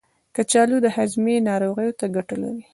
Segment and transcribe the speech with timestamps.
[0.35, 2.63] کچالو د هاضمې ناروغیو ته ګټه لري.